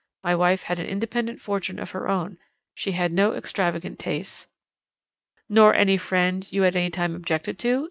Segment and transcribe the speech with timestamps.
[0.23, 2.39] My wife had an independent fortune of her own
[2.73, 4.47] she had no extravagant tastes'
[5.47, 7.79] "'Nor any friend you at any time objected to?'